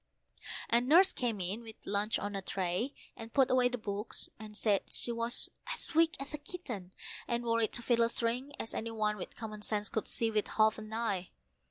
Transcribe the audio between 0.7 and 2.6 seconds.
Nurse came in with luncheon on a